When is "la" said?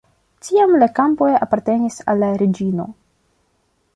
0.83-0.87, 2.25-2.31